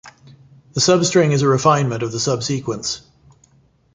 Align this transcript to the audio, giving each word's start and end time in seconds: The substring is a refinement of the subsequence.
The 0.73 0.79
substring 0.81 1.29
is 1.31 1.43
a 1.43 1.47
refinement 1.47 2.01
of 2.01 2.11
the 2.11 2.19
subsequence. 2.19 3.01